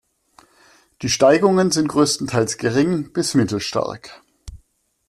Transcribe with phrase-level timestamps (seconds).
[1.03, 4.23] Die Steigungen sind größtenteils gering bis mittelstark.